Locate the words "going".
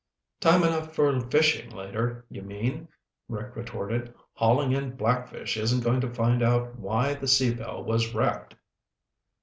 5.83-6.01